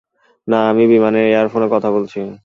না, 0.47 0.59
আমি 0.69 0.83
বিমানের 0.87 1.25
এয়ার 1.27 1.47
ফোনে 1.51 1.67
কথা 1.73 1.89
বলছি। 1.91 2.19